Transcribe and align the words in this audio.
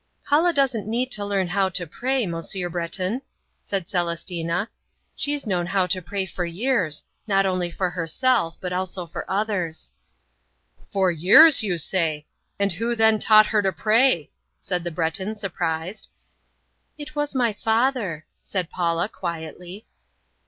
"Paula 0.25 0.51
doesn't 0.51 0.87
need 0.87 1.11
to 1.11 1.23
learn 1.23 1.49
how 1.49 1.69
to 1.69 1.85
pray, 1.85 2.25
Monsieur 2.25 2.69
Breton," 2.69 3.21
said 3.61 3.87
Celestina, 3.87 4.67
"she's 5.15 5.45
known 5.45 5.67
how 5.67 5.85
to 5.85 6.01
pray 6.01 6.25
for 6.25 6.43
years, 6.43 7.03
not 7.27 7.45
only 7.45 7.69
for 7.69 7.91
herself, 7.91 8.57
but 8.59 8.73
also 8.73 9.05
for 9.05 9.29
others." 9.29 9.91
"For 10.91 11.11
years, 11.11 11.61
you 11.61 11.77
say! 11.77 12.25
And 12.57 12.71
who 12.71 12.95
then 12.95 13.19
taught 13.19 13.45
her 13.45 13.61
to 13.61 13.71
pray?" 13.71 14.31
said 14.59 14.83
the 14.83 14.89
Breton 14.89 15.35
surprised. 15.35 16.09
"It 16.97 17.15
was 17.15 17.35
my 17.35 17.53
father," 17.53 18.25
said 18.41 18.71
Paula 18.71 19.07
quietly. 19.07 19.85